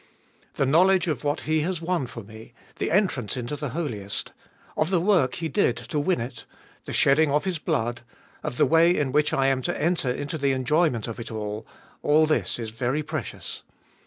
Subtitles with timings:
[0.55, 4.31] The knowledge of what He has won for me, the entrance into the Holiest;
[4.75, 6.45] of the work He did to win it,
[6.85, 8.01] the shedding of His blood;
[8.41, 11.67] of the way in which I am to enter into the enjoyment of it all—
[12.01, 13.61] all this is very precious.